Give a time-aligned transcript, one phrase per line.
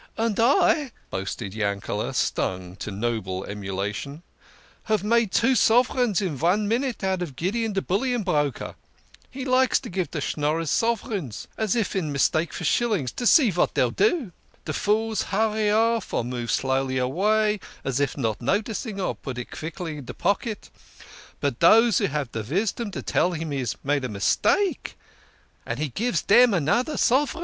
[0.17, 4.23] "And I," boasted Yankele', stung to noble emulation,"
[4.85, 8.73] have made two sov'rans in von minute out of Gideon de bullion broker.
[9.29, 13.75] He likes to give Schnorrers sov'rans, as if in mistake for shillings, to see vat
[13.75, 14.31] dey'll do.
[14.65, 15.59] De fools 76 THE KING OF SCHNORRERS.
[15.59, 20.05] hurry off, or move slowly avay, as if not noticing, or put it quickly in
[20.05, 20.71] de pocket.
[21.39, 24.97] But dose who have visdom tell him he's made a mistake,
[25.63, 27.39] and he gives dem anoder sov'ran.